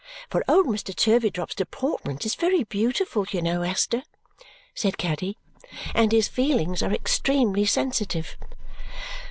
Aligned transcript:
For 0.31 0.43
old 0.47 0.65
Mr. 0.65 0.95
Turveydrop's 0.95 1.53
deportment 1.53 2.25
is 2.25 2.33
very 2.33 2.63
beautiful, 2.63 3.23
you 3.29 3.39
know, 3.39 3.61
Esther," 3.61 4.01
said 4.73 4.97
Caddy, 4.97 5.37
"and 5.93 6.11
his 6.11 6.27
feelings 6.27 6.81
are 6.81 6.91
extremely 6.91 7.65
sensitive." 7.65 8.35